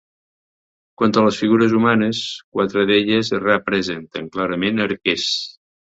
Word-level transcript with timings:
Quant 1.01 1.11
a 1.19 1.23
les 1.25 1.37
figures 1.41 1.75
humanes, 1.79 2.21
quatre 2.57 2.85
d'elles 2.93 3.33
representen 3.47 4.31
clarament 4.37 4.83
arquers. 4.87 5.29